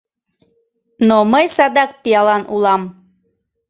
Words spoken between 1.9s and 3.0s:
пиалан улам!